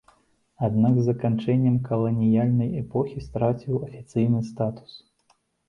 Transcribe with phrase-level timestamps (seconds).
[0.67, 5.01] Аднак з заканчэннем каланіяльнай эпохі страціў афіцыйны статус.